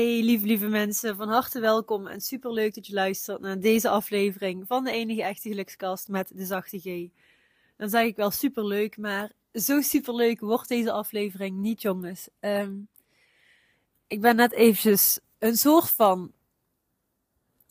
Hey 0.00 0.22
lieve 0.22 0.46
lieve 0.46 0.68
mensen, 0.68 1.16
van 1.16 1.28
harte 1.28 1.60
welkom 1.60 2.06
en 2.06 2.20
super 2.20 2.52
leuk 2.52 2.74
dat 2.74 2.86
je 2.86 2.92
luistert 2.92 3.40
naar 3.40 3.60
deze 3.60 3.88
aflevering 3.88 4.66
van 4.66 4.84
de 4.84 4.90
enige 4.90 5.22
echte 5.22 5.48
gelukskast 5.48 6.08
met 6.08 6.32
de 6.34 6.44
zachte 6.44 6.78
G. 6.78 7.08
Dan 7.76 7.88
zeg 7.88 8.04
ik 8.04 8.16
wel 8.16 8.30
super 8.30 8.66
leuk, 8.66 8.96
maar 8.96 9.32
zo 9.52 9.80
super 9.80 10.14
leuk 10.14 10.40
wordt 10.40 10.68
deze 10.68 10.92
aflevering 10.92 11.58
niet 11.58 11.82
jongens. 11.82 12.28
Ehm, 12.38 12.72
ik 14.06 14.20
ben 14.20 14.36
net 14.36 14.52
eventjes 14.52 15.20
een 15.38 15.56
soort 15.56 15.90
van, 15.90 16.32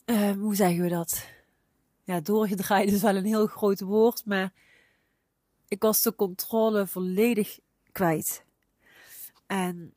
um, 0.04 0.40
hoe 0.40 0.54
zeggen 0.54 0.82
we 0.82 0.88
dat? 0.88 1.26
Ja, 2.04 2.20
doorgedraaid 2.20 2.92
is 2.92 3.02
wel 3.02 3.16
een 3.16 3.24
heel 3.24 3.46
groot 3.46 3.80
woord, 3.80 4.24
maar 4.24 4.52
ik 5.68 5.82
was 5.82 6.02
de 6.02 6.14
controle 6.14 6.86
volledig 6.86 7.58
kwijt. 7.92 8.44
En 9.46 9.94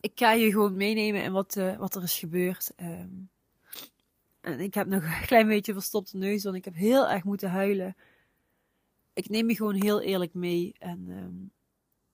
ik 0.00 0.12
ga 0.14 0.32
je 0.32 0.50
gewoon 0.50 0.76
meenemen 0.76 1.22
in 1.22 1.32
wat, 1.32 1.56
uh, 1.56 1.76
wat 1.76 1.94
er 1.94 2.02
is 2.02 2.18
gebeurd. 2.18 2.72
Um, 2.80 3.30
en 4.40 4.60
ik 4.60 4.74
heb 4.74 4.86
nog 4.86 5.02
een 5.02 5.26
klein 5.26 5.48
beetje 5.48 5.72
verstopte 5.72 6.16
neus, 6.16 6.44
want 6.44 6.56
ik 6.56 6.64
heb 6.64 6.74
heel 6.74 7.08
erg 7.08 7.24
moeten 7.24 7.50
huilen. 7.50 7.96
Ik 9.12 9.28
neem 9.28 9.48
je 9.48 9.56
gewoon 9.56 9.82
heel 9.82 10.00
eerlijk 10.00 10.34
mee. 10.34 10.74
En 10.78 11.08
um, 11.08 11.50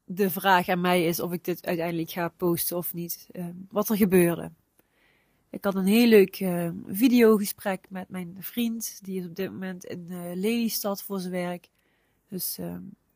de 0.04 0.30
vraag 0.30 0.68
aan 0.68 0.80
mij 0.80 1.04
is 1.04 1.20
of 1.20 1.32
ik 1.32 1.44
dit 1.44 1.66
uiteindelijk 1.66 2.10
ga 2.10 2.28
posten 2.28 2.76
of 2.76 2.94
niet. 2.94 3.28
Um, 3.32 3.66
wat 3.70 3.88
er 3.88 3.96
gebeurde. 3.96 4.52
Ik 5.50 5.64
had 5.64 5.74
een 5.74 5.86
heel 5.86 6.06
leuk 6.06 6.36
videogesprek 6.86 7.86
met 7.88 8.08
mijn 8.08 8.36
vriend. 8.38 8.98
Die 9.04 9.20
is 9.20 9.26
op 9.26 9.36
dit 9.36 9.50
moment 9.50 9.84
in 9.84 10.06
uh, 10.10 10.18
Lelystad 10.34 11.02
voor 11.02 11.20
zijn 11.20 11.32
werk. 11.32 11.68
Dus 12.28 12.58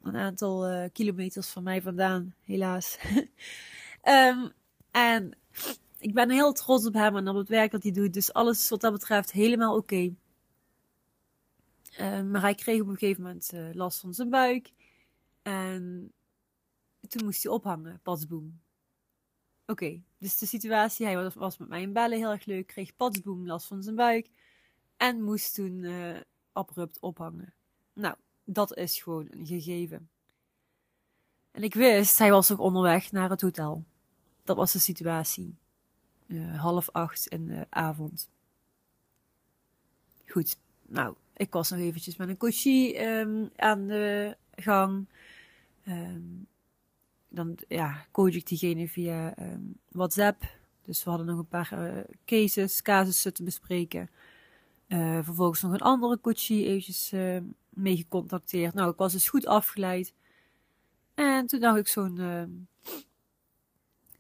een 0.02 0.16
aantal 0.16 0.72
uh, 0.72 0.84
kilometers 0.92 1.48
van 1.48 1.62
mij 1.62 1.82
vandaan, 1.82 2.34
helaas. 2.44 2.98
um, 4.02 4.52
en 4.91 5.38
ik 5.98 6.14
ben 6.14 6.30
heel 6.30 6.52
trots 6.52 6.86
op 6.86 6.94
hem 6.94 7.16
en 7.16 7.28
op 7.28 7.36
het 7.36 7.48
werk 7.48 7.70
dat 7.70 7.82
hij 7.82 7.92
doet. 7.92 8.12
Dus 8.12 8.32
alles 8.32 8.68
wat 8.68 8.80
dat 8.80 8.92
betreft 8.92 9.32
helemaal 9.32 9.77
oké. 9.77 10.14
Uh, 12.00 12.22
maar 12.22 12.40
hij 12.40 12.55
kreeg 12.55 12.80
op 12.80 12.88
een 12.88 12.96
gegeven 12.96 13.22
moment 13.22 13.52
uh, 13.55 13.68
last 13.72 14.00
van 14.00 14.14
zijn 14.14 14.30
buik. 14.30 14.72
En 15.42 16.12
toen 17.08 17.24
moest 17.24 17.42
hij 17.42 17.52
ophangen, 17.52 18.00
patsboom. 18.02 18.60
Oké, 19.66 20.02
dus 20.18 20.38
de 20.38 20.46
situatie, 20.46 21.06
hij 21.06 21.30
was, 21.30 21.58
met 21.58 21.68
mij 21.68 21.83
in 21.83 21.92
bellen 21.92 22.18
heel 22.18 22.30
erg 22.30 22.44
leuk, 22.44 22.66
kreeg 22.66 22.96
patsboom 22.96 23.46
last 23.46 23.66
van 23.66 23.83
zijn 23.83 23.94
buik. 23.94 24.30
En 24.96 25.22
moest 25.22 25.55
toen 25.55 25.72
uh, 25.72 26.20
abrupt 26.52 27.00
ophangen. 27.00 27.55
Nou, 27.92 28.16
dat 28.44 28.77
is 28.77 29.02
gewoon 29.02 29.27
een 29.30 29.46
gegeven. 29.46 30.10
En 31.59 31.64
ik 31.64 31.75
wist, 31.75 32.19
hij 32.19 32.31
was 32.31 32.53
ook 32.53 32.59
onderweg 32.59 33.12
naar 33.12 33.31
het 33.31 33.41
hotel. 33.41 33.84
Dat 34.45 34.56
was 34.56 34.73
de 34.73 34.78
situatie. 34.78 35.56
Uh, 36.27 36.61
half 36.61 36.91
acht 36.91 37.27
in 37.27 37.47
de 37.47 37.67
avond. 37.69 38.28
Goed, 40.27 40.56
nou, 40.86 41.14
ik 41.36 41.53
was 41.53 41.70
nog 41.70 41.81
eventjes 41.81 42.17
met 42.17 42.29
een 42.29 42.36
coachie 42.36 43.05
um, 43.06 43.51
aan 43.56 43.86
de 43.86 44.36
gang. 44.55 45.09
Um, 45.89 46.47
dan 47.29 47.59
ja, 47.69 48.06
coach 48.11 48.34
ik 48.34 48.47
diegene 48.47 48.89
via 48.89 49.39
um, 49.39 49.79
WhatsApp. 49.89 50.42
Dus 50.83 51.05
we 51.05 51.11
hadden 51.11 51.29
nog 51.29 51.39
een 51.39 51.48
paar 51.48 51.97
uh, 51.97 52.05
cases, 52.25 52.83
casussen 52.83 53.34
te 53.34 53.42
bespreken. 53.42 54.11
Uh, 54.89 55.19
vervolgens 55.23 55.62
nog 55.62 55.73
een 55.73 55.81
andere 55.81 56.20
coachie 56.20 56.67
eventjes 56.67 57.12
uh, 57.12 57.41
mee 57.69 57.97
gecontacteerd. 57.97 58.75
Nou, 58.75 58.91
ik 58.91 58.98
was 58.98 59.12
dus 59.12 59.29
goed 59.29 59.47
afgeleid. 59.47 60.14
En 61.19 61.47
toen 61.47 61.61
dacht 61.61 61.78
ik 61.78 61.88
zo'n 61.88 62.16
uh, 62.16 62.42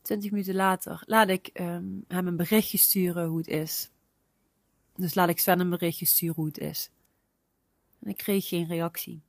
20 0.02 0.30
minuten 0.30 0.54
later, 0.54 1.02
laat 1.06 1.28
ik 1.28 1.50
um, 1.60 2.04
hem 2.08 2.26
een 2.26 2.36
berichtje 2.36 2.78
sturen 2.78 3.26
hoe 3.26 3.38
het 3.38 3.46
is. 3.46 3.90
Dus 4.96 5.14
laat 5.14 5.28
ik 5.28 5.38
Sven 5.38 5.60
een 5.60 5.70
berichtje 5.70 6.06
sturen 6.06 6.34
hoe 6.34 6.46
het 6.46 6.58
is. 6.58 6.90
En 8.00 8.10
ik 8.10 8.16
kreeg 8.16 8.48
geen 8.48 8.66
reactie. 8.66 9.22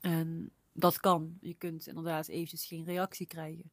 En 0.00 0.50
dat 0.72 1.00
kan. 1.00 1.38
Je 1.40 1.54
kunt 1.54 1.86
inderdaad 1.86 2.28
eventjes 2.28 2.66
geen 2.66 2.84
reactie 2.84 3.26
krijgen. 3.26 3.70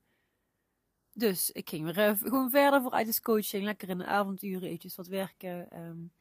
Dus 1.13 1.51
ik 1.51 1.69
ging 1.69 1.85
weer 1.85 2.09
even, 2.09 2.27
gewoon 2.29 2.49
verder 2.49 2.81
vooruit 2.81 3.07
als 3.07 3.21
coaching. 3.21 3.63
Lekker 3.63 3.89
in 3.89 3.97
de 3.97 4.05
avonduren 4.05 4.67
eventjes 4.67 4.95
wat 4.95 5.07
werken. 5.07 5.79
Um, 5.79 6.11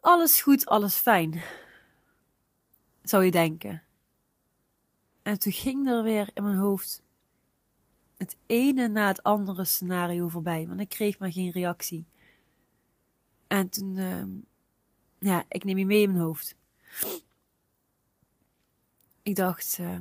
alles 0.00 0.42
goed, 0.42 0.66
alles 0.66 0.96
fijn. 0.96 1.42
Zou 3.02 3.24
je 3.24 3.30
denken. 3.30 3.82
En 5.24 5.38
toen 5.38 5.52
ging 5.52 5.88
er 5.88 6.02
weer 6.02 6.30
in 6.34 6.42
mijn 6.42 6.56
hoofd 6.56 7.02
het 8.16 8.36
ene 8.46 8.88
na 8.88 9.06
het 9.06 9.22
andere 9.22 9.64
scenario 9.64 10.28
voorbij. 10.28 10.66
Want 10.66 10.80
ik 10.80 10.88
kreeg 10.88 11.18
maar 11.18 11.32
geen 11.32 11.50
reactie. 11.50 12.06
En 13.46 13.68
toen, 13.68 13.96
uh, 13.96 14.24
ja, 15.18 15.44
ik 15.48 15.64
neem 15.64 15.78
je 15.78 15.86
mee 15.86 16.02
in 16.02 16.12
mijn 16.12 16.24
hoofd. 16.24 16.56
Ik 19.22 19.36
dacht, 19.36 19.78
uh, 19.80 19.98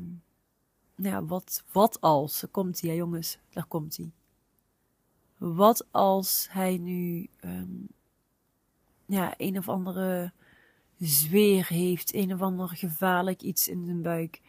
ja, 0.95 1.23
wat, 1.23 1.63
wat 1.72 2.01
als, 2.01 2.39
daar 2.39 2.50
komt 2.50 2.81
hij, 2.81 2.89
ja 2.89 2.95
jongens, 2.95 3.38
daar 3.50 3.66
komt 3.66 3.97
hij. 3.97 4.12
Wat 5.38 5.88
als 5.91 6.47
hij 6.50 6.78
nu, 6.78 7.29
um, 7.41 7.88
ja, 9.06 9.33
een 9.38 9.57
of 9.57 9.69
andere 9.69 10.31
zweer 10.97 11.67
heeft, 11.67 12.13
een 12.13 12.33
of 12.33 12.41
ander 12.41 12.67
gevaarlijk 12.67 13.41
iets 13.41 13.67
in 13.67 13.85
zijn 13.85 14.01
buik. 14.01 14.41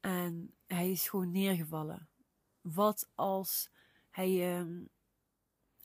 En 0.00 0.54
hij 0.66 0.90
is 0.90 1.08
gewoon 1.08 1.30
neergevallen. 1.30 2.08
Wat 2.60 3.08
als 3.14 3.70
hij 4.10 4.58
um, 4.58 4.88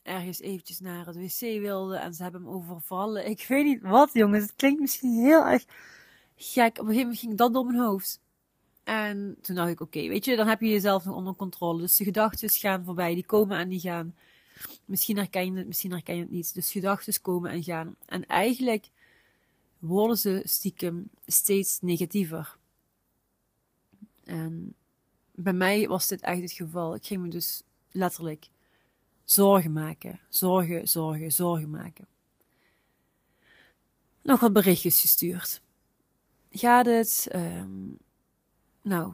ergens 0.05 0.39
eventjes 0.39 0.79
naar 0.79 1.05
het 1.05 1.15
wc 1.15 1.39
wilde 1.39 1.97
en 1.97 2.13
ze 2.13 2.23
hebben 2.23 2.41
hem 2.41 2.49
overvallen. 2.49 3.29
Ik 3.29 3.45
weet 3.47 3.65
niet 3.65 3.81
wat, 3.81 4.13
jongens. 4.13 4.43
Het 4.43 4.55
klinkt 4.55 4.81
misschien 4.81 5.23
heel 5.23 5.45
erg 5.45 5.65
gek. 6.35 6.69
Op 6.69 6.77
een 6.77 6.85
gegeven 6.85 7.01
moment 7.01 7.19
ging 7.19 7.37
dat 7.37 7.53
door 7.53 7.65
mijn 7.65 7.79
hoofd. 7.79 8.19
En 8.83 9.37
toen 9.41 9.55
dacht 9.55 9.69
ik, 9.69 9.79
oké, 9.81 10.07
weet 10.07 10.25
je, 10.25 10.35
dan 10.35 10.47
heb 10.47 10.61
je 10.61 10.69
jezelf 10.69 11.05
nog 11.05 11.15
onder 11.15 11.35
controle. 11.35 11.81
Dus 11.81 11.95
de 11.95 12.03
gedachten 12.03 12.49
gaan 12.49 12.83
voorbij, 12.83 13.13
die 13.13 13.25
komen 13.25 13.57
en 13.57 13.69
die 13.69 13.79
gaan. 13.79 14.15
Misschien 14.85 15.17
herken 15.17 15.45
je 15.45 15.57
het, 15.57 15.67
misschien 15.67 15.91
herken 15.91 16.15
je 16.15 16.21
het 16.21 16.31
niet. 16.31 16.53
Dus 16.53 16.71
gedachten 16.71 17.21
komen 17.21 17.51
en 17.51 17.63
gaan. 17.63 17.95
En 18.05 18.25
eigenlijk 18.25 18.89
worden 19.79 20.17
ze 20.17 20.41
stiekem 20.43 21.09
steeds 21.25 21.81
negatiever. 21.81 22.57
En 24.25 24.75
bij 25.31 25.53
mij 25.53 25.87
was 25.87 26.07
dit 26.07 26.21
echt 26.21 26.41
het 26.41 26.51
geval. 26.51 26.95
Ik 26.95 27.05
ging 27.05 27.21
me 27.21 27.27
dus 27.29 27.63
letterlijk 27.91 28.49
zorgen 29.23 29.73
maken. 29.73 30.19
Zorgen, 30.29 30.87
zorgen, 30.87 31.31
zorgen 31.31 31.69
maken. 31.69 32.07
Nog 34.21 34.39
wat 34.39 34.53
berichtjes 34.53 35.01
gestuurd. 35.01 35.61
Gaat 36.49 36.85
het? 36.85 37.27
Um, 37.35 37.97
nou, 38.81 39.13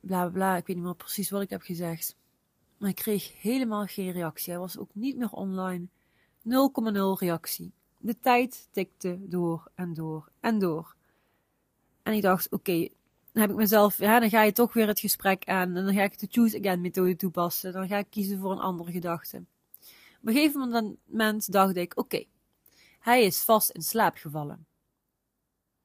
bla 0.00 0.20
bla 0.20 0.28
bla. 0.28 0.56
Ik 0.56 0.66
weet 0.66 0.76
niet 0.76 0.84
meer 0.84 0.94
precies 0.94 1.30
wat 1.30 1.42
ik 1.42 1.50
heb 1.50 1.62
gezegd. 1.62 2.16
Maar 2.78 2.88
ik 2.90 2.96
kreeg 2.96 3.40
helemaal 3.40 3.86
geen 3.86 4.10
reactie. 4.10 4.52
Hij 4.52 4.60
was 4.60 4.78
ook 4.78 4.94
niet 4.94 5.16
meer 5.16 5.30
online. 5.30 5.86
0,0 6.38 7.18
reactie. 7.18 7.72
De 7.98 8.18
tijd 8.20 8.68
tikte 8.70 9.18
door 9.20 9.70
en 9.74 9.94
door 9.94 10.30
en 10.40 10.58
door. 10.58 10.94
En 12.02 12.12
ik 12.12 12.22
dacht, 12.22 12.50
oké, 12.50 12.88
heb 13.32 13.50
ik 13.50 13.56
mezelf, 13.56 13.98
ja, 13.98 14.20
dan 14.20 14.30
ga 14.30 14.42
je 14.42 14.52
toch 14.52 14.72
weer 14.72 14.86
het 14.86 15.00
gesprek 15.00 15.44
aan. 15.44 15.76
En 15.76 15.84
dan 15.84 15.94
ga 15.94 16.02
ik 16.02 16.18
de 16.18 16.26
choose 16.30 16.58
again 16.58 16.80
methode 16.80 17.16
toepassen. 17.16 17.72
Dan 17.72 17.88
ga 17.88 17.98
ik 17.98 18.10
kiezen 18.10 18.38
voor 18.38 18.52
een 18.52 18.58
andere 18.58 18.92
gedachte. 18.92 19.44
Op 20.20 20.28
een 20.28 20.34
gegeven 20.34 20.96
moment 21.06 21.52
dacht 21.52 21.76
ik, 21.76 21.96
oké, 21.96 22.24
hij 22.98 23.24
is 23.24 23.42
vast 23.42 23.70
in 23.70 23.82
slaap 23.82 24.16
gevallen. 24.16 24.66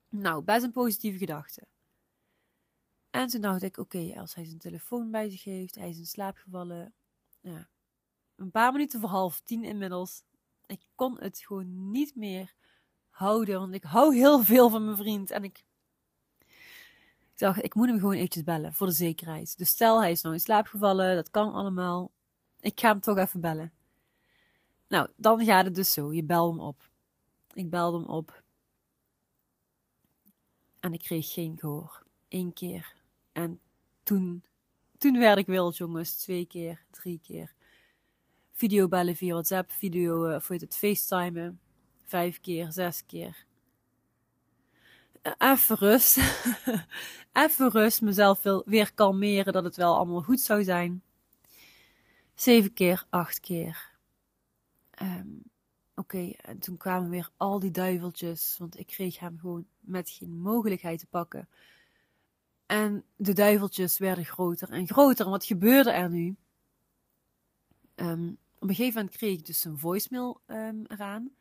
Nou, 0.10 0.44
best 0.44 0.64
een 0.64 0.72
positieve 0.72 1.18
gedachte. 1.18 1.68
En 3.10 3.28
toen 3.28 3.42
dacht 3.42 3.64
ik, 3.64 3.78
oké, 3.78 4.14
als 4.20 4.36
hij 4.36 4.46
zijn 4.46 4.58
telefoon 4.58 5.12
bij 5.12 5.30
zich 5.30 5.44
heeft, 5.44 5.76
hij 5.76 5.90
is 5.90 5.98
in 5.98 6.06
slaap 6.06 6.38
gevallen. 6.38 6.94
Ja, 7.42 7.68
een 8.36 8.52
paar 8.52 8.72
minuten 8.72 9.00
voor 9.00 9.10
half 9.10 9.40
tien 9.40 9.64
inmiddels. 9.64 10.24
Ik 10.66 10.82
kon 10.96 11.20
het 11.20 11.40
gewoon 11.40 11.92
niet 11.92 12.16
meer 12.16 12.54
houden, 13.10 13.60
want 13.60 13.74
ik 13.74 13.84
hou 13.84 14.16
heel 14.16 14.44
veel 14.44 14.70
van 14.70 14.86
mijn 14.86 14.98
vriend. 14.98 15.32
En 15.32 15.44
ik, 15.44 15.64
ik 17.38 17.44
dacht, 17.44 17.64
ik 17.64 17.76
moet 17.76 17.88
hem 17.88 18.00
gewoon 18.00 18.14
eventjes 18.14 18.44
bellen, 18.44 18.74
voor 18.74 18.88
de 18.88 18.94
zekerheid. 18.94 19.58
Dus 19.58 19.70
stel, 19.70 20.02
hij 20.02 20.12
is 20.12 20.22
nou 20.22 20.36
in 20.36 20.42
slaap 20.42 20.68
gevallen, 20.68 21.16
dat 21.16 21.30
kan 21.30 21.54
allemaal. 21.54 22.12
Ik 22.60 22.80
ga 22.80 22.90
hem 22.90 23.00
toch 23.00 23.18
even 23.18 23.42
bellen. 23.42 23.74
Nou, 24.88 25.10
dan 25.16 25.46
gaat 25.46 25.66
het 25.66 25.76
dus 25.76 25.94
zo. 25.94 26.14
Je 26.14 26.24
belt 26.24 26.56
hem 26.56 26.66
op. 26.66 26.90
Ik 27.54 27.70
belde 27.70 27.98
hem 27.98 28.08
op. 28.08 28.44
En 30.80 30.94
ik 30.94 31.00
kreeg 31.00 31.34
geen 31.34 31.58
gehoor. 31.60 32.04
Eén 32.30 32.54
keer. 32.54 32.96
En 33.32 33.60
toen, 34.04 34.44
toen 34.98 35.20
werd 35.20 35.38
ik 35.38 35.46
wild, 35.46 35.78
jongens. 35.78 36.16
Twee 36.16 36.46
keer, 36.46 36.86
drie 36.92 37.20
keer. 37.24 37.54
Videobellen 38.52 39.16
via 39.16 39.34
WhatsApp, 39.34 39.72
video, 39.72 40.30
uh, 40.30 40.36
of 40.36 40.48
heet 40.48 40.62
het, 40.62 40.78
FaceTimen. 40.78 41.60
Vijf 42.06 42.42
keer, 42.42 42.72
zes 42.72 43.06
keer. 43.06 43.47
Even 45.38 45.78
rust. 45.78 46.18
even 47.34 47.70
rust. 47.72 48.02
Mezelf 48.02 48.44
weer 48.66 48.94
kalmeren 48.94 49.54
dat 49.54 49.64
het 49.64 49.76
wel 49.76 49.96
allemaal 49.96 50.22
goed 50.22 50.42
zou 50.42 50.64
zijn. 50.64 51.02
Zeven 52.36 52.74
keer, 52.74 53.06
acht 53.10 53.40
keer. 53.40 53.96
Ehm, 54.90 55.28
oké, 55.96 56.32
en 56.42 56.60
toen 56.60 56.78
kwamen 56.78 57.10
weer 57.10 57.30
al 57.38 57.60
die 57.60 57.72
duiveltjes, 57.72 58.56
want 58.60 58.80
ik 58.80 58.88
kreeg 58.88 59.20
hem 59.20 59.38
gewoon 59.40 59.66
met 59.80 60.10
geen 60.10 60.40
mogelijkheid 60.40 61.00
te 61.00 61.08
pakken. 61.08 61.50
En 62.66 63.04
de 63.16 63.34
duiveltjes 63.34 63.98
werden 63.98 64.26
groter 64.26 64.70
en 64.70 64.88
groter. 64.88 65.26
En 65.26 65.32
wat 65.32 65.46
gebeurde 65.46 65.92
er 65.92 66.10
nu? 66.10 66.36
Ehm, 67.96 68.28
op 68.60 68.70
een 68.70 68.76
gegeven 68.76 69.00
moment 69.00 69.18
kreeg 69.18 69.38
ik 69.38 69.46
dus 69.46 69.64
een 69.64 69.78
voicemail 69.78 70.42
um, 70.48 70.86
eraan. 70.88 71.32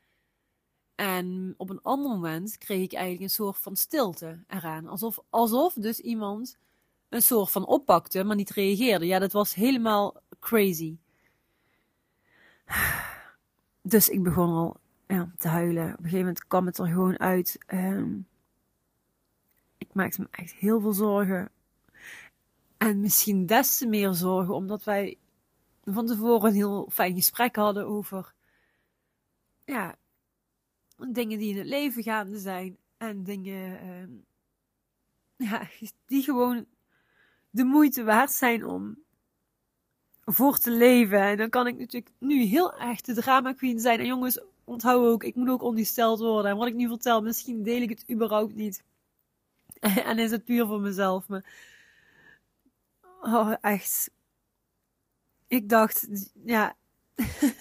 En 0.97 1.55
op 1.57 1.71
een 1.71 1.83
ander 1.83 2.11
moment 2.11 2.59
kreeg 2.59 2.83
ik 2.83 2.93
eigenlijk 2.93 3.23
een 3.23 3.31
soort 3.31 3.59
van 3.59 3.77
stilte 3.77 4.45
eraan. 4.47 4.87
Alsof, 4.87 5.19
alsof 5.31 5.75
dus 5.75 6.01
iemand 6.01 6.59
een 7.09 7.23
soort 7.23 7.51
van 7.51 7.67
oppakte, 7.67 8.25
maar 8.25 8.37
niet 8.37 8.51
reageerde. 8.51 9.07
Ja, 9.07 9.19
dat 9.19 9.33
was 9.33 9.55
helemaal 9.55 10.21
crazy. 10.41 10.97
Dus 13.83 14.09
ik 14.09 14.23
begon 14.23 14.49
al 14.49 14.77
ja, 15.07 15.33
te 15.39 15.49
huilen. 15.49 15.85
Op 15.85 15.91
een 15.91 15.97
gegeven 15.97 16.19
moment 16.19 16.47
kwam 16.47 16.67
het 16.67 16.79
er 16.79 16.87
gewoon 16.87 17.19
uit. 17.19 17.59
Um, 17.67 18.29
ik 19.79 19.95
maakte 19.95 20.21
me 20.21 20.27
echt 20.31 20.53
heel 20.53 20.81
veel 20.81 20.93
zorgen. 20.93 21.51
En 22.77 23.01
misschien 23.01 23.47
des 23.47 23.79
te 23.79 23.87
meer 23.87 24.13
zorgen, 24.13 24.55
omdat 24.55 24.85
wij 24.85 25.19
van 25.85 26.07
tevoren 26.07 26.49
een 26.49 26.55
heel 26.55 26.89
fijn 26.93 27.15
gesprek 27.15 27.57
hadden 27.57 27.87
over 27.87 28.35
ja, 29.65 29.97
dingen 30.97 31.39
die 31.39 31.51
in 31.51 31.59
het 31.59 31.67
leven 31.67 32.03
gaande 32.03 32.39
zijn. 32.39 32.77
En 32.97 33.25
dingen 33.25 33.85
uh, 35.37 35.49
ja, 35.49 35.69
die 36.07 36.23
gewoon 36.23 36.67
de 37.51 37.65
moeite 37.65 38.05
waard 38.05 38.33
zijn 38.33 38.65
om 38.65 39.05
voor 40.25 40.59
te 40.59 40.71
leven. 40.71 41.21
En 41.21 41.37
dan 41.37 41.49
kan 41.49 41.67
ik 41.67 41.79
natuurlijk 41.79 42.13
nu 42.19 42.43
heel 42.43 42.79
erg 42.79 43.01
de 43.01 43.15
drama 43.15 43.53
queen 43.53 43.81
zijn. 43.81 43.99
En 43.99 44.07
jongens, 44.07 44.41
onthoud 44.65 45.07
ook, 45.07 45.25
ik 45.25 45.35
moet 45.35 45.49
ook 45.49 45.63
ongesteld 45.63 46.19
worden. 46.19 46.51
En 46.51 46.57
wat 46.57 46.67
ik 46.67 46.75
nu 46.75 46.89
vertel, 46.89 47.23
misschien 47.23 47.63
deel 47.63 47.83
ik 47.83 47.89
het 47.89 48.11
überhaupt 48.11 48.55
niet. 48.55 48.85
en 49.81 50.19
is 50.19 50.31
het 50.31 50.45
puur 50.45 50.67
voor 50.67 50.81
mezelf. 50.81 51.29
Maar, 51.29 51.45
oh, 53.21 53.55
echt. 53.61 54.11
Ik 55.47 55.69
dacht, 55.69 56.09
ja. 56.45 56.77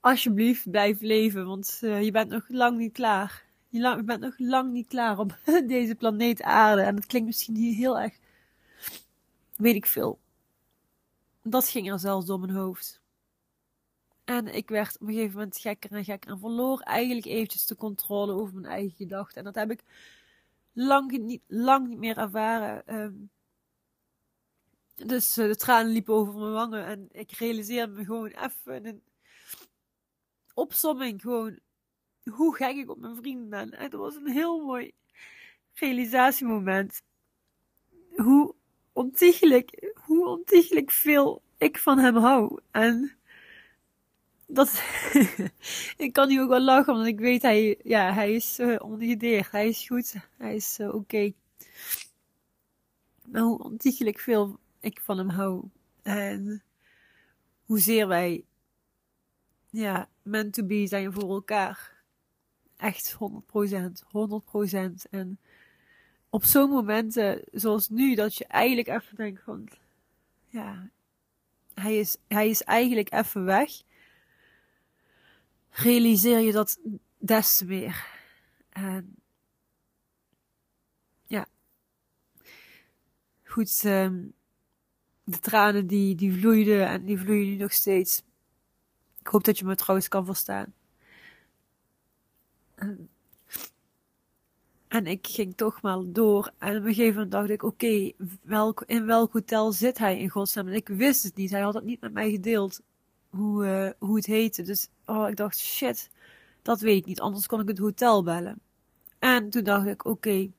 Alsjeblieft, 0.00 0.70
blijf 0.70 1.00
leven, 1.00 1.46
want 1.46 1.80
uh, 1.84 2.02
je 2.02 2.10
bent 2.10 2.30
nog 2.30 2.48
lang 2.48 2.78
niet 2.78 2.92
klaar. 2.92 3.44
Je, 3.68 3.80
lang, 3.80 3.96
je, 3.96 4.04
bent 4.04 4.20
nog 4.20 4.38
lang 4.38 4.72
niet 4.72 4.86
klaar 4.86 5.18
op 5.18 5.38
deze 5.66 5.94
planeet 5.94 6.42
Aarde. 6.42 6.82
En 6.82 6.94
dat 6.94 7.06
klinkt 7.06 7.26
misschien 7.26 7.56
hier 7.56 7.74
heel 7.74 7.98
erg, 8.00 8.18
weet 9.56 9.74
ik 9.74 9.86
veel. 9.86 10.18
Dat 11.42 11.68
ging 11.68 11.92
er 11.92 11.98
zelfs 11.98 12.26
door 12.26 12.40
mijn 12.40 12.52
hoofd. 12.52 13.00
En 14.24 14.54
ik 14.54 14.68
werd 14.68 14.94
op 14.94 15.08
een 15.08 15.14
gegeven 15.14 15.34
moment 15.34 15.58
gekker 15.58 15.92
en 15.92 16.04
gekker 16.04 16.30
en 16.30 16.38
verloor 16.38 16.80
eigenlijk 16.80 17.26
eventjes 17.26 17.66
de 17.66 17.76
controle 17.76 18.32
over 18.32 18.54
mijn 18.54 18.72
eigen 18.72 18.96
gedachten. 18.96 19.36
En 19.36 19.44
dat 19.44 19.54
heb 19.54 19.70
ik 19.70 19.82
lang 20.72 21.18
niet, 21.18 21.42
lang 21.46 21.88
niet 21.88 21.98
meer 21.98 22.18
ervaren. 22.18 22.94
Um, 22.94 23.30
dus 24.94 25.38
uh, 25.38 25.46
de 25.46 25.56
tranen 25.56 25.92
liepen 25.92 26.14
over 26.14 26.34
mijn 26.34 26.52
wangen 26.52 26.86
en 26.86 27.08
ik 27.12 27.30
realiseerde 27.32 27.92
me 27.92 28.04
gewoon 28.04 28.28
even 28.28 28.86
een 28.86 29.02
opsomming 30.60 31.20
gewoon 31.20 31.58
hoe 32.24 32.56
gek 32.56 32.76
ik 32.76 32.90
op 32.90 32.98
mijn 32.98 33.16
vrienden 33.16 33.48
ben. 33.48 33.70
En 33.70 33.82
het 33.82 33.92
was 33.92 34.14
een 34.14 34.30
heel 34.30 34.64
mooi 34.64 34.92
realisatiemoment. 35.74 37.02
Hoe 38.16 38.54
ontiegelijk, 38.92 39.92
hoe 40.04 40.28
ontiegelijk 40.28 40.90
veel 40.90 41.42
ik 41.58 41.78
van 41.78 41.98
hem 41.98 42.16
hou. 42.16 42.60
En 42.70 43.12
dat, 44.46 44.82
ik 46.04 46.12
kan 46.12 46.28
nu 46.28 46.40
ook 46.40 46.48
wel 46.48 46.60
lachen, 46.60 46.92
omdat 46.92 47.08
ik 47.08 47.18
weet, 47.18 47.42
hij, 47.42 47.78
ja, 47.82 48.12
hij 48.12 48.34
is 48.34 48.58
uh, 48.58 48.76
ongedeerd. 48.78 49.50
Hij 49.50 49.68
is 49.68 49.86
goed. 49.86 50.14
Hij 50.36 50.54
is 50.54 50.78
uh, 50.80 50.94
oké. 50.94 51.32
Maar 53.24 53.42
hoe 53.42 53.58
ontiegelijk 53.58 54.18
veel 54.18 54.58
ik 54.80 55.00
van 55.00 55.18
hem 55.18 55.28
hou. 55.28 55.64
En 56.02 56.62
hoezeer 57.64 58.08
wij, 58.08 58.44
ja, 59.70 60.08
meant 60.30 60.52
to 60.52 60.64
be 60.64 60.86
zijn 60.86 61.12
voor 61.12 61.30
elkaar. 61.30 62.02
Echt 62.76 63.14
100%, 63.14 63.16
100%. 64.02 65.10
En 65.10 65.38
op 66.28 66.44
zo'n 66.44 66.70
momenten, 66.70 67.42
zoals 67.52 67.88
nu, 67.88 68.14
dat 68.14 68.36
je 68.36 68.44
eigenlijk 68.46 68.88
even 68.88 69.16
denkt 69.16 69.42
van, 69.42 69.68
ja, 70.48 70.90
hij 71.74 71.98
is, 71.98 72.16
hij 72.28 72.48
is 72.48 72.62
eigenlijk 72.62 73.12
even 73.12 73.44
weg 73.44 73.70
realiseer 75.70 76.38
je 76.38 76.52
dat 76.52 76.78
des 77.18 77.56
te 77.56 77.64
meer. 77.64 78.06
En 78.68 79.14
ja, 81.26 81.46
goed, 83.44 83.82
um, 83.84 84.32
de 85.24 85.38
tranen 85.38 85.86
die, 85.86 86.14
die 86.14 86.32
vloeiden 86.32 86.88
en 86.88 87.04
die 87.04 87.18
vloeien 87.18 87.46
nu 87.46 87.56
nog 87.56 87.72
steeds. 87.72 88.22
Ik 89.20 89.26
hoop 89.26 89.44
dat 89.44 89.58
je 89.58 89.64
me 89.64 89.74
trouwens 89.74 90.08
kan 90.08 90.24
verstaan. 90.24 90.74
En, 92.74 93.08
en 94.88 95.06
ik 95.06 95.26
ging 95.26 95.56
toch 95.56 95.82
maar 95.82 95.98
door. 96.06 96.52
En 96.58 96.76
op 96.76 96.84
een 96.84 96.94
gegeven 96.94 97.14
moment 97.14 97.30
dacht 97.32 97.48
ik, 97.48 97.62
oké, 97.62 97.84
okay, 97.84 98.84
in 98.86 99.06
welk 99.06 99.32
hotel 99.32 99.72
zit 99.72 99.98
hij 99.98 100.18
in 100.18 100.28
godsnaam? 100.28 100.68
En 100.68 100.74
ik 100.74 100.88
wist 100.88 101.22
het 101.22 101.36
niet. 101.36 101.50
Hij 101.50 101.60
had 101.60 101.74
het 101.74 101.84
niet 101.84 102.00
met 102.00 102.12
mij 102.12 102.30
gedeeld 102.30 102.80
hoe, 103.30 103.64
uh, 103.64 103.90
hoe 103.98 104.16
het 104.16 104.26
heette. 104.26 104.62
Dus 104.62 104.88
oh, 105.04 105.28
ik 105.28 105.36
dacht, 105.36 105.58
shit, 105.58 106.10
dat 106.62 106.80
weet 106.80 106.98
ik 106.98 107.06
niet. 107.06 107.20
Anders 107.20 107.46
kon 107.46 107.60
ik 107.60 107.68
het 107.68 107.78
hotel 107.78 108.22
bellen. 108.22 108.60
En 109.18 109.50
toen 109.50 109.64
dacht 109.64 109.86
ik, 109.86 110.04
oké, 110.04 110.50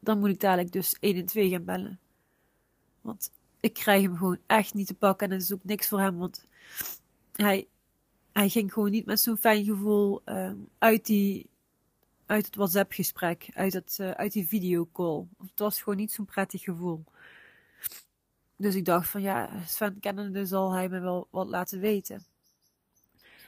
dan 0.00 0.18
moet 0.18 0.28
ik 0.28 0.40
dadelijk 0.40 0.72
dus 0.72 0.96
1 1.00 1.16
en 1.16 1.26
2 1.26 1.50
gaan 1.50 1.64
bellen. 1.64 1.98
Want 3.00 3.30
ik 3.60 3.72
krijg 3.72 4.02
hem 4.02 4.16
gewoon 4.16 4.38
echt 4.46 4.74
niet 4.74 4.86
te 4.86 4.94
pakken. 4.94 5.26
En 5.26 5.32
het 5.32 5.42
is 5.42 5.52
ook 5.52 5.64
niks 5.64 5.88
voor 5.88 6.00
hem, 6.00 6.16
want 6.16 6.46
hij, 7.36 7.68
hij 8.32 8.48
ging 8.48 8.72
gewoon 8.72 8.90
niet 8.90 9.06
met 9.06 9.20
zo'n 9.20 9.36
fijn 9.36 9.64
gevoel 9.64 10.22
um, 10.24 10.68
uit, 10.78 11.06
die, 11.06 11.50
uit 12.26 12.46
het 12.46 12.56
WhatsApp-gesprek, 12.56 13.48
uit, 13.54 13.72
het, 13.72 13.98
uh, 14.00 14.10
uit 14.10 14.32
die 14.32 14.46
videocall. 14.46 15.26
Het 15.38 15.58
was 15.58 15.82
gewoon 15.82 15.98
niet 15.98 16.12
zo'n 16.12 16.24
prettig 16.24 16.62
gevoel. 16.62 17.04
Dus 18.56 18.74
ik 18.74 18.84
dacht 18.84 19.08
van 19.08 19.22
ja, 19.22 19.50
Sven 19.66 20.00
kennende 20.00 20.46
zal 20.46 20.72
hij 20.72 20.88
me 20.88 21.00
wel 21.00 21.28
wat 21.30 21.48
laten 21.48 21.80
weten. 21.80 22.24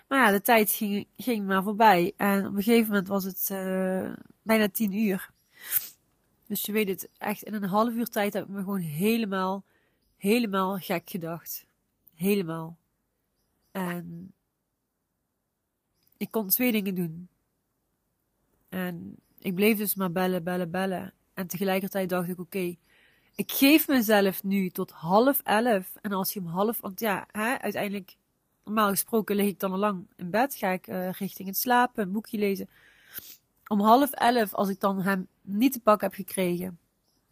Maar 0.08 0.18
ja, 0.18 0.30
de 0.30 0.40
tijd 0.40 0.70
ging, 1.16 1.46
maar 1.46 1.62
voorbij. 1.62 2.12
En 2.16 2.46
op 2.46 2.54
een 2.56 2.62
gegeven 2.62 2.88
moment 2.88 3.08
was 3.08 3.24
het 3.24 3.48
uh, 3.52 4.12
bijna 4.42 4.68
tien 4.68 4.92
uur. 4.92 5.30
Dus 6.46 6.62
je 6.62 6.72
weet 6.72 6.88
het, 6.88 7.08
echt 7.18 7.42
in 7.42 7.54
een 7.54 7.64
half 7.64 7.92
uur 7.92 8.06
tijd 8.06 8.32
heb 8.32 8.42
ik 8.42 8.48
me 8.48 8.58
gewoon 8.58 8.80
helemaal, 8.80 9.64
helemaal 10.16 10.78
gek 10.78 11.10
gedacht. 11.10 11.66
Helemaal. 12.14 12.76
En 13.76 14.32
ik 16.16 16.30
kon 16.30 16.48
twee 16.48 16.72
dingen 16.72 16.94
doen. 16.94 17.28
En 18.68 19.16
ik 19.38 19.54
bleef 19.54 19.76
dus 19.78 19.94
maar 19.94 20.12
bellen, 20.12 20.44
bellen, 20.44 20.70
bellen. 20.70 21.12
En 21.34 21.46
tegelijkertijd 21.46 22.08
dacht 22.08 22.28
ik, 22.28 22.38
oké, 22.38 22.76
ik 23.34 23.52
geef 23.52 23.88
mezelf 23.88 24.44
nu 24.44 24.70
tot 24.70 24.90
half 24.90 25.40
elf. 25.42 25.96
En 26.00 26.12
als 26.12 26.32
je 26.32 26.40
om 26.40 26.46
half, 26.46 26.80
want 26.80 27.00
ja, 27.00 27.26
hè, 27.30 27.58
uiteindelijk, 27.58 28.16
normaal 28.64 28.88
gesproken 28.88 29.36
lig 29.36 29.46
ik 29.46 29.60
dan 29.60 29.72
al 29.72 29.78
lang 29.78 30.06
in 30.16 30.30
bed. 30.30 30.54
Ga 30.54 30.70
ik 30.70 30.86
uh, 30.86 31.10
richting 31.10 31.48
het 31.48 31.58
slapen, 31.58 32.02
een 32.02 32.12
boekje 32.12 32.38
lezen. 32.38 32.68
Om 33.66 33.80
half 33.80 34.12
elf, 34.12 34.54
als 34.54 34.68
ik 34.68 34.80
dan 34.80 35.02
hem 35.02 35.28
niet 35.40 35.72
te 35.72 35.80
pakken 35.80 36.06
heb 36.06 36.16
gekregen, 36.16 36.78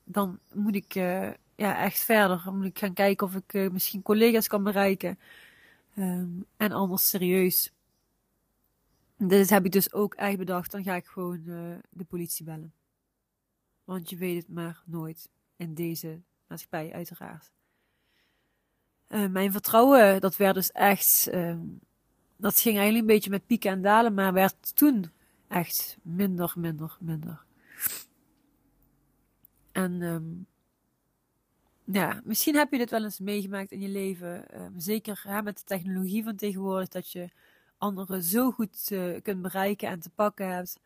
dan 0.05 0.39
moet 0.53 0.75
ik 0.75 0.95
uh, 0.95 1.31
ja, 1.57 1.79
echt 1.79 1.99
verder. 1.99 2.43
Dan 2.45 2.57
moet 2.57 2.67
ik 2.67 2.79
gaan 2.79 2.95
kijken 2.95 3.27
of 3.27 3.35
ik 3.35 3.53
uh, 3.53 3.71
misschien 3.71 4.03
collega's 4.03 4.49
kan 4.49 4.63
bereiken. 4.63 5.19
Um, 5.97 6.47
en 6.57 6.73
anders 6.73 7.09
serieus. 7.09 7.73
Dit 9.17 9.51
heb 9.51 9.65
ik 9.65 9.73
dus 9.73 9.93
ook 9.93 10.15
echt 10.15 10.39
bedacht. 10.39 10.71
Dan 10.71 10.83
ga 10.83 10.95
ik 10.95 11.07
gewoon 11.07 11.43
de 11.91 12.05
politie 12.09 12.45
bellen. 12.45 12.73
Want 13.85 14.11
je 14.11 14.17
weet 14.17 14.37
het 14.37 14.49
maar 14.49 14.83
nooit 14.85 15.29
in 15.57 15.75
deze 15.75 16.21
maatschappij, 16.47 16.93
uiteraard. 16.93 17.53
Uh, 19.09 19.29
mijn 19.29 19.53
vertrouwen, 19.53 20.21
dat 20.21 20.37
werd 20.37 20.55
dus 20.55 20.73
echt, 20.73 21.29
uh, 21.33 21.57
dat 22.37 22.61
ging 22.61 22.77
eigenlijk 22.77 23.09
een 23.09 23.15
beetje 23.15 23.31
met 23.31 23.47
pieken 23.47 23.71
en 23.71 23.83
dalen, 23.83 24.15
maar 24.15 24.33
werd 24.33 24.77
toen 24.77 25.11
echt 25.49 25.99
minder, 26.03 26.53
minder, 26.57 26.97
minder. 27.01 27.45
En 29.73 30.47
ja, 31.85 32.21
misschien 32.25 32.55
heb 32.55 32.73
je 32.73 32.79
dit 32.79 32.91
wel 32.91 33.05
eens 33.05 33.19
meegemaakt 33.19 33.73
in 33.73 33.81
je 33.81 33.89
leven, 33.89 34.61
um, 34.61 34.81
zeker 34.81 35.23
hè, 35.27 35.43
met 35.43 35.59
de 35.59 35.65
technologie 35.65 36.25
van 36.25 36.37
tegenwoordig, 36.37 36.89
dat 36.89 37.11
je 37.11 37.31
anderen 37.79 38.23
zo 38.23 38.51
goed 38.51 38.91
uh, 38.91 39.21
kunt 39.23 39.43
bereiken 39.43 39.89
en 39.89 40.01
te 40.01 40.11
pakken 40.11 40.55
hebt. 40.55 40.81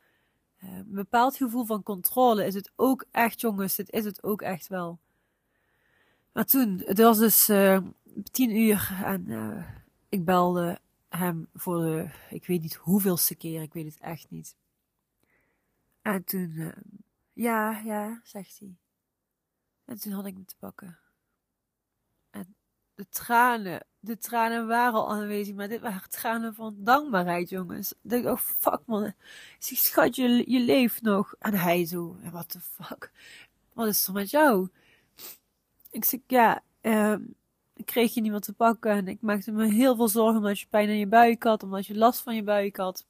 Uh, 0.65 0.77
een 0.77 0.87
bepaald 0.91 1.37
gevoel 1.37 1.65
van 1.65 1.83
controle 1.83 2.47
is 2.47 2.55
het 2.55 2.73
ook 2.77 3.05
echt, 3.11 3.41
jongens. 3.41 3.77
Het 3.77 3.91
is 3.91 4.05
het 4.05 4.23
ook 4.23 4.43
echt 4.43 4.69
wel. 4.69 4.99
Maar 6.33 6.45
toen, 6.45 6.83
het 6.85 6.99
was 6.99 7.19
dus 7.19 7.49
uh, 7.49 7.79
tien 8.31 8.57
uur 8.57 8.99
en 9.05 9.25
uh, 9.29 9.65
ik 10.09 10.25
belde 10.25 10.79
hem 11.09 11.49
voor 11.55 11.83
de, 11.83 12.11
ik 12.31 12.47
weet 12.47 12.63
niet 12.63 12.75
hoeveelste 12.75 13.35
keer, 13.35 13.63
ik 13.63 13.73
weet 13.73 13.85
het 13.85 13.99
echt 13.99 14.31
niet. 14.31 14.57
En 16.03 16.25
toen, 16.25 16.73
ja, 17.33 17.81
ja, 17.85 18.21
zegt 18.23 18.59
hij. 18.59 18.77
En 19.89 20.01
toen 20.01 20.13
had 20.13 20.27
ik 20.27 20.35
hem 20.35 20.45
te 20.45 20.57
pakken. 20.59 20.99
En 22.31 22.55
de 22.95 23.09
tranen, 23.09 23.87
de 24.01 24.19
tranen 24.19 24.67
waren 24.67 24.93
al 24.93 25.11
aanwezig, 25.11 25.55
maar 25.55 25.69
dit 25.69 25.81
waren 25.81 26.11
tranen 26.11 26.55
van 26.55 26.77
dankbaarheid, 26.79 27.49
jongens. 27.49 27.93
Ik 27.93 27.99
dacht, 28.03 28.25
oh 28.25 28.37
fuck 28.37 28.81
man. 28.87 29.05
Ik 29.05 29.79
schat, 29.79 30.17
je, 30.17 30.51
je 30.51 30.61
leeft 30.61 31.03
nog. 31.03 31.35
En 31.39 31.55
hij 31.55 31.85
zo, 31.85 32.17
what 32.23 32.49
the 32.49 32.61
fuck. 32.61 33.13
Wat 33.73 33.89
is 33.89 34.07
er 34.07 34.13
met 34.13 34.31
jou? 34.31 34.69
Ik 35.91 36.05
zeg, 36.05 36.21
ja, 36.27 36.63
uh, 36.83 37.17
ik 37.75 37.87
kreeg 37.87 38.15
je 38.15 38.21
niet 38.21 38.33
wat 38.33 38.43
te 38.43 38.53
pakken. 38.53 38.91
En 38.91 39.09
ik 39.09 39.21
maakte 39.21 39.53
me 39.53 39.67
heel 39.73 39.97
veel 39.97 40.09
zorgen 40.09 40.37
omdat 40.37 40.61
je 40.61 40.67
pijn 40.67 40.89
in 40.89 40.99
je 40.99 41.07
buik 41.07 41.43
had, 41.43 41.63
omdat 41.63 41.87
je 41.87 41.97
last 41.97 42.21
van 42.21 42.35
je 42.35 42.43
buik 42.43 42.77
had. 42.77 43.07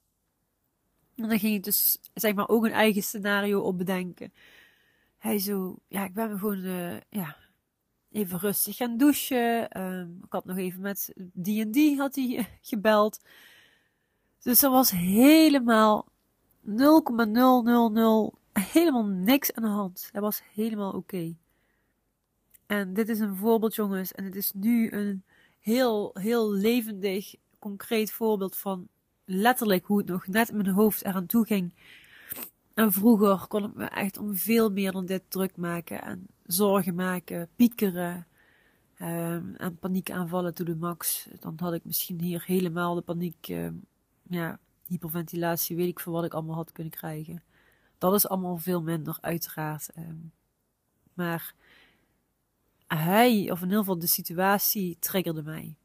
En 1.17 1.29
dan 1.29 1.39
ging 1.39 1.55
ik 1.55 1.65
dus, 1.65 1.99
zeg 2.15 2.35
maar, 2.35 2.49
ook 2.49 2.65
een 2.65 2.73
eigen 2.73 3.03
scenario 3.03 3.61
op 3.61 3.79
bedenken. 3.79 4.33
Zo, 5.37 5.77
ja, 5.89 6.05
ik 6.05 6.15
ben 6.15 6.39
gewoon, 6.39 6.65
uh, 6.65 7.01
ja, 7.09 7.37
even 8.11 8.39
rustig 8.39 8.77
gaan 8.77 8.97
douchen. 8.97 9.81
Um, 9.83 10.19
ik 10.25 10.33
had 10.33 10.45
nog 10.45 10.57
even 10.57 10.81
met 10.81 11.13
die 11.33 11.71
die 11.71 11.99
had 11.99 12.15
hij 12.15 12.59
gebeld. 12.61 13.21
Dus 14.43 14.63
er 14.63 14.71
was 14.71 14.91
helemaal 14.91 16.09
0,000 16.61 18.33
helemaal 18.53 19.05
niks 19.05 19.53
aan 19.53 19.63
de 19.63 19.69
hand. 19.69 20.09
Hij 20.13 20.21
was 20.21 20.43
helemaal 20.55 20.93
oké. 20.93 21.37
En 22.67 22.95
dit 22.95 23.09
is 23.09 23.21
een 23.21 23.37
voorbeeld, 23.37 23.75
jongens. 23.75 24.13
En 24.13 24.25
het 24.25 24.37
is 24.37 24.53
nu 24.53 24.91
een 24.91 25.25
heel, 25.59 26.11
heel 26.15 26.53
levendig, 26.53 27.35
concreet 27.59 28.13
voorbeeld 28.13 28.57
van 28.57 28.89
letterlijk 29.25 29.87
hoe 29.87 29.99
het 29.99 30.07
nog 30.07 30.27
net 30.27 30.49
in 30.49 30.57
mijn 30.57 30.69
hoofd 30.69 31.05
eraan 31.05 31.27
toe 31.27 31.47
ging. 31.47 31.75
En 32.79 32.93
vroeger 32.93 33.47
kon 33.47 33.65
ik 33.65 33.75
me 33.75 33.85
echt 33.85 34.19
om 34.19 34.37
veel 34.37 34.71
meer 34.71 34.93
dan 34.93 35.07
dit 35.07 35.23
druk 35.29 35.57
maken 35.57 36.03
en 36.03 36.27
zorgen 36.47 36.95
maken, 36.95 37.49
piekeren 37.57 38.27
um, 39.01 39.55
en 39.55 39.79
paniekaanvallen 39.79 40.55
to 40.55 40.65
de 40.65 40.77
max. 40.77 41.29
Dan 41.41 41.55
had 41.57 41.73
ik 41.73 41.85
misschien 41.85 42.21
hier 42.21 42.43
helemaal 42.47 42.95
de 42.95 43.01
paniek, 43.01 43.49
um, 43.49 43.85
ja, 44.29 44.59
hyperventilatie, 44.87 45.77
weet 45.77 45.89
ik 45.89 46.01
veel 46.01 46.13
wat 46.13 46.25
ik 46.25 46.35
allemaal 46.35 46.55
had 46.55 46.73
kunnen 46.73 46.93
krijgen. 46.93 47.43
Dat 47.99 48.15
is 48.15 48.29
allemaal 48.29 48.57
veel 48.57 48.83
minder, 48.83 49.19
uiteraard. 49.21 49.91
Um, 49.97 50.33
maar 51.15 51.55
hij, 52.87 53.51
of 53.51 53.59
in 53.59 53.65
ieder 53.65 53.79
geval 53.79 53.99
de 53.99 54.07
situatie, 54.07 54.97
triggerde 55.01 55.43
mij. 55.43 55.77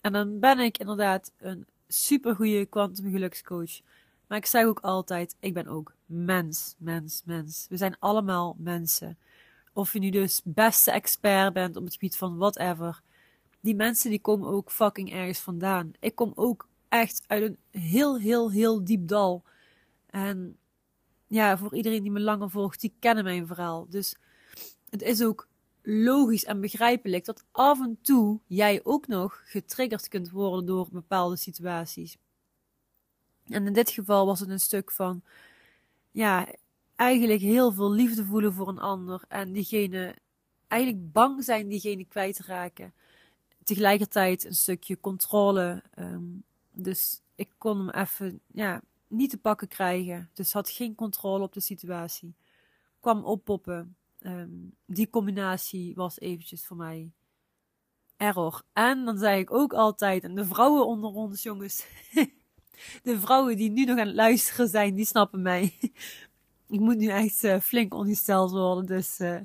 En 0.00 0.12
dan 0.12 0.38
ben 0.38 0.58
ik 0.58 0.78
inderdaad 0.78 1.32
een 1.36 1.66
super 1.88 2.34
goede 2.34 2.66
quantum 2.66 3.10
gelukscoach. 3.10 3.80
Maar 4.30 4.38
ik 4.38 4.46
zeg 4.46 4.64
ook 4.64 4.80
altijd, 4.80 5.36
ik 5.40 5.54
ben 5.54 5.66
ook 5.66 5.94
mens, 6.06 6.74
mens, 6.78 7.22
mens. 7.24 7.66
We 7.68 7.76
zijn 7.76 7.96
allemaal 7.98 8.56
mensen. 8.58 9.18
Of 9.72 9.92
je 9.92 9.98
nu 9.98 10.10
dus 10.10 10.40
beste 10.44 10.90
expert 10.90 11.52
bent 11.52 11.76
op 11.76 11.84
het 11.84 11.92
gebied 11.92 12.16
van 12.16 12.36
whatever. 12.36 13.00
Die 13.60 13.74
mensen 13.74 14.10
die 14.10 14.20
komen 14.20 14.48
ook 14.48 14.70
fucking 14.70 15.12
ergens 15.12 15.38
vandaan. 15.38 15.92
Ik 16.00 16.14
kom 16.14 16.32
ook 16.34 16.68
echt 16.88 17.24
uit 17.26 17.42
een 17.42 17.80
heel, 17.80 18.18
heel, 18.18 18.50
heel 18.50 18.84
diep 18.84 19.08
dal. 19.08 19.42
En 20.06 20.56
ja, 21.26 21.58
voor 21.58 21.74
iedereen 21.74 22.02
die 22.02 22.12
me 22.12 22.20
langer 22.20 22.50
volgt, 22.50 22.80
die 22.80 22.94
kennen 22.98 23.24
mijn 23.24 23.46
verhaal. 23.46 23.86
Dus 23.88 24.16
het 24.90 25.02
is 25.02 25.22
ook 25.22 25.48
logisch 25.82 26.44
en 26.44 26.60
begrijpelijk 26.60 27.24
dat 27.24 27.44
af 27.50 27.80
en 27.80 27.98
toe 28.02 28.40
jij 28.46 28.80
ook 28.84 29.06
nog 29.06 29.42
getriggerd 29.44 30.08
kunt 30.08 30.30
worden 30.30 30.66
door 30.66 30.88
bepaalde 30.90 31.36
situaties. 31.36 32.16
En 33.50 33.66
in 33.66 33.72
dit 33.72 33.90
geval 33.90 34.26
was 34.26 34.40
het 34.40 34.48
een 34.48 34.60
stuk 34.60 34.90
van, 34.90 35.22
ja, 36.10 36.46
eigenlijk 36.96 37.40
heel 37.40 37.72
veel 37.72 37.90
liefde 37.90 38.24
voelen 38.24 38.52
voor 38.52 38.68
een 38.68 38.78
ander 38.78 39.22
en 39.28 39.52
diegene, 39.52 40.14
eigenlijk 40.68 41.12
bang 41.12 41.44
zijn 41.44 41.68
diegene 41.68 42.04
kwijt 42.04 42.36
te 42.36 42.42
raken. 42.46 42.92
Tegelijkertijd 43.64 44.44
een 44.44 44.54
stukje 44.54 45.00
controle. 45.00 45.82
Um, 45.98 46.44
dus 46.72 47.20
ik 47.34 47.50
kon 47.58 47.78
hem 47.78 47.90
even, 47.90 48.40
ja, 48.46 48.82
niet 49.06 49.30
te 49.30 49.38
pakken 49.38 49.68
krijgen. 49.68 50.30
Dus 50.32 50.52
had 50.52 50.70
geen 50.70 50.94
controle 50.94 51.44
op 51.44 51.52
de 51.52 51.60
situatie. 51.60 52.34
Kwam 53.00 53.24
oppoppen. 53.24 53.96
Um, 54.20 54.74
die 54.84 55.10
combinatie 55.10 55.94
was 55.94 56.20
eventjes 56.20 56.66
voor 56.66 56.76
mij 56.76 57.10
error. 58.16 58.62
En 58.72 59.04
dan 59.04 59.18
zei 59.18 59.40
ik 59.40 59.52
ook 59.52 59.72
altijd, 59.72 60.24
en 60.24 60.34
de 60.34 60.44
vrouwen 60.44 60.86
onder 60.86 61.10
ons, 61.10 61.42
jongens, 61.42 61.86
de 63.02 63.20
vrouwen 63.20 63.56
die 63.56 63.70
nu 63.70 63.84
nog 63.84 63.98
aan 63.98 64.06
het 64.06 64.16
luisteren 64.16 64.68
zijn, 64.68 64.94
die 64.94 65.04
snappen 65.04 65.42
mij. 65.42 65.78
ik 66.68 66.80
moet 66.80 66.96
nu 66.96 67.06
echt 67.06 67.44
uh, 67.44 67.60
flink 67.60 67.94
ongesteld 67.94 68.50
worden, 68.50 68.86
dus 68.86 69.20
uh, 69.20 69.40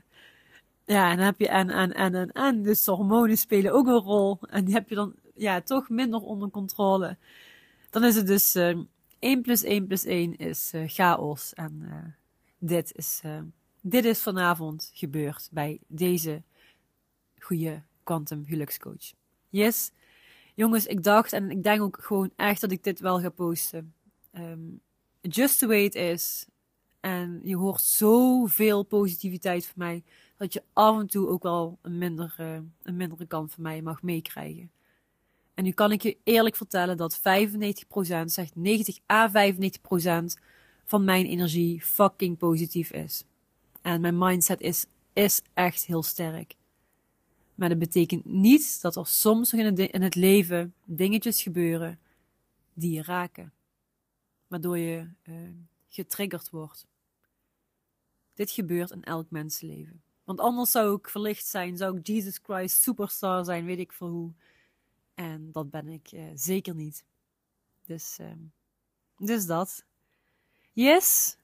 ja, 0.86 1.12
en 1.12 1.18
dan 1.18 1.26
heb 1.26 1.40
je 1.40 1.48
en, 1.48 1.70
en, 1.70 1.94
en, 1.94 2.16
en, 2.16 2.32
en. 2.32 2.64
Dus 2.64 2.86
hormonen 2.86 3.38
spelen 3.38 3.74
ook 3.74 3.88
een 3.88 3.94
rol. 3.94 4.40
En 4.50 4.66
die 4.66 4.74
heb 4.74 4.90
je 4.90 4.96
dan 4.96 5.14
ja, 5.36 5.62
toch 5.62 5.90
minder 5.90 6.20
onder 6.20 6.50
controle. 6.50 7.18
Dan 7.90 8.04
is 8.04 8.16
het 8.16 8.28
dus 8.28 8.56
uh, 8.56 8.78
1 9.20 9.42
plus 9.42 9.64
1 9.64 9.88
plus 9.88 10.06
1 10.06 10.38
is 10.38 10.74
chaos. 10.88 11.54
En 11.54 12.16
dit 12.60 12.96
is 12.96 13.22
dit 13.88 14.06
is 14.06 14.22
vanavond 14.22 14.92
gebeurd 14.94 15.48
bij 15.52 15.80
deze 15.88 16.42
goede 17.40 17.82
quantum 18.04 18.46
gelukscoach. 18.46 19.14
Yes. 19.50 19.92
Jongens, 20.56 20.86
ik 20.86 21.04
dacht 21.04 21.34
en 21.34 21.52
ik 21.52 21.64
denk 21.64 21.82
ook 21.82 21.98
gewoon 22.02 22.32
echt 22.36 22.62
dat 22.62 22.72
ik 22.72 22.84
dit 22.84 23.00
wel 23.00 23.20
ga 23.20 23.30
posten. 23.30 23.94
Um, 24.34 24.82
just 25.22 25.60
the 25.60 25.68
way 25.68 25.84
it 25.84 25.96
is. 25.96 26.48
En 27.00 27.40
je 27.44 27.56
hoort 27.56 27.82
zoveel 27.82 28.84
positiviteit 28.84 29.66
van 29.66 29.74
mij. 29.76 30.04
Dat 30.38 30.54
je 30.54 30.64
af 30.74 31.00
en 31.00 31.08
toe 31.08 31.28
ook 31.28 31.44
wel 31.44 31.78
een, 31.82 31.98
minder, 31.98 32.36
uh, 32.40 32.58
een 32.84 32.96
mindere 32.96 33.26
kant 33.26 33.54
van 33.54 33.64
mij 33.64 33.82
mag 33.82 34.02
meekrijgen. 34.02 34.72
En 35.54 35.64
nu 35.64 35.72
kan 35.72 35.92
ik 35.92 36.02
je 36.02 36.18
eerlijk 36.24 36.56
vertellen 36.56 36.98
dat 36.98 37.20
95%, 37.20 37.22
zegt 38.26 38.56
90 38.56 38.98
à 39.12 39.30
95% 39.30 39.34
van 40.86 41.04
mijn 41.04 41.26
energie 41.26 41.82
fucking 41.82 42.38
positief 42.38 42.92
is. 42.92 43.24
En 43.82 44.02
mijn 44.02 44.18
mindset 44.18 44.62
is, 44.62 44.86
is 45.14 45.42
echt 45.54 45.86
heel 45.86 46.04
sterk. 46.04 46.56
Maar 47.56 47.70
dat 47.70 47.80
betekent 47.80 48.26
niet 48.26 48.82
dat 48.82 48.96
er 48.96 49.08
soms 49.08 49.52
nog 49.52 49.62
in 49.78 50.02
het, 50.02 50.16
leven 50.16 50.74
dingetjes 50.86 51.42
gebeuren 51.42 52.00
die 52.74 52.92
je 52.92 53.04
raken. 53.04 53.54
Waardoor 54.48 54.78
je 54.78 55.10
uh, 55.24 55.50
getriggerd 55.88 56.50
wordt. 56.50 56.86
Dit 58.34 58.52
gebeurt 58.52 58.92
in 58.92 59.04
elk 59.04 59.30
mensenleven. 59.30 60.02
Want 60.24 60.40
anders 60.40 60.72
zou 60.72 60.98
ik 60.98 61.10
verlicht 61.10 61.46
zijn, 61.46 61.78
zou 61.78 61.98
ik 61.98 62.08
Jesus 62.08 62.40
Christ 62.44 62.82
superstar 62.82 63.46
zijn, 63.46 63.66
weet 63.66 63.80
ik 63.80 63.92
veel 63.92 64.10
hoe. 64.10 64.34
En 65.14 65.52
dat 65.52 65.70
ben 65.70 65.88
ik 65.88 66.12
uh, 66.12 66.24
zeker 66.34 66.76
niet. 66.76 67.04
Dus, 67.86 68.18
uh, 68.22 68.32
dus 69.18 69.46
dat. 69.46 69.86
Yes. 70.72 71.38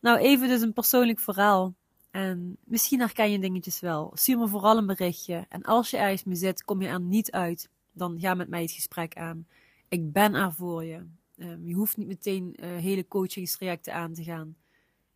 Nou, 0.00 0.18
even 0.18 0.48
dus 0.48 0.60
een 0.60 0.72
persoonlijk 0.72 1.20
verhaal. 1.20 1.74
En 2.10 2.56
misschien 2.64 3.00
herken 3.00 3.30
je 3.30 3.38
dingetjes 3.38 3.80
wel. 3.80 4.10
Stuur 4.14 4.38
me 4.38 4.48
vooral 4.48 4.76
een 4.76 4.86
berichtje. 4.86 5.46
En 5.48 5.62
als 5.62 5.90
je 5.90 5.96
ergens 5.96 6.24
mee 6.24 6.36
zit, 6.36 6.64
kom 6.64 6.82
je 6.82 6.88
er 6.88 7.00
niet 7.00 7.30
uit, 7.30 7.70
dan 7.92 8.20
ga 8.20 8.34
met 8.34 8.48
mij 8.48 8.62
het 8.62 8.70
gesprek 8.70 9.16
aan. 9.16 9.46
Ik 9.88 10.12
ben 10.12 10.34
er 10.34 10.52
voor 10.52 10.84
je. 10.84 11.06
Um, 11.36 11.66
je 11.66 11.74
hoeft 11.74 11.96
niet 11.96 12.06
meteen 12.06 12.56
uh, 12.60 12.76
hele 12.76 13.08
coachingstrajecten 13.08 13.94
aan 13.94 14.12
te 14.12 14.22
gaan. 14.22 14.56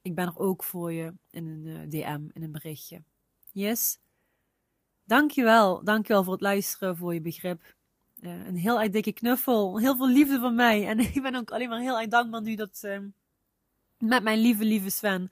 Ik 0.03 0.15
ben 0.15 0.27
er 0.27 0.39
ook 0.39 0.65
voor 0.65 0.93
je 0.93 1.15
in 1.31 1.47
een 1.47 1.67
uh, 1.67 1.81
DM, 1.89 2.29
in 2.33 2.43
een 2.43 2.53
berichtje. 2.53 3.03
Yes? 3.53 3.99
Dankjewel. 5.05 5.85
Dankjewel 5.85 6.25
voor 6.25 6.33
het 6.33 6.43
luisteren, 6.43 6.97
voor 6.97 7.15
je 7.15 7.21
begrip. 7.21 7.75
Uh, 8.21 8.47
een 8.47 8.57
heel 8.57 8.91
dikke 8.91 9.13
knuffel. 9.13 9.79
Heel 9.79 9.97
veel 9.97 10.09
liefde 10.09 10.39
van 10.39 10.55
mij. 10.55 10.87
En 10.89 10.99
ik 11.15 11.23
ben 11.23 11.35
ook 11.35 11.51
alleen 11.51 11.69
maar 11.69 11.81
heel 11.81 12.01
erg 12.01 12.09
dankbaar 12.09 12.43
nu 12.43 12.55
dat 12.55 12.81
ehm, 12.83 13.09
met 13.99 14.23
mijn 14.23 14.39
lieve, 14.39 14.65
lieve 14.65 14.91
Sven 14.91 15.31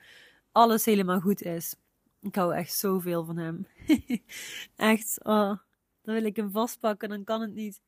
alles 0.53 0.85
helemaal 0.85 1.21
goed 1.21 1.43
is. 1.43 1.75
Ik 2.21 2.35
hou 2.35 2.55
echt 2.55 2.75
zoveel 2.75 3.25
van 3.25 3.37
hem. 3.37 3.67
echt, 4.77 5.25
oh, 5.25 5.59
dan 6.03 6.15
wil 6.15 6.25
ik 6.25 6.37
hem 6.37 6.51
vastpakken, 6.51 7.09
dan 7.09 7.25
kan 7.25 7.41
het 7.41 7.55
niet. 7.55 7.81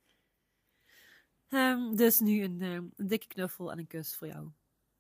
Um, 1.49 1.97
dus 1.97 2.21
nu 2.21 2.42
een, 2.42 2.62
um, 2.62 2.92
een 2.97 3.07
dikke 3.07 3.26
knuffel 3.26 3.73
en 3.73 3.78
een 3.78 3.87
kus 3.87 4.16
voor 4.16 4.26
jou. 4.26 4.49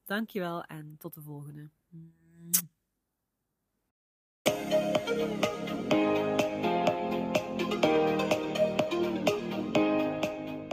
Dankjewel 0.04 0.62
en 0.62 0.96
tot 0.98 1.14
de 1.14 1.22
volgende. 1.22 1.70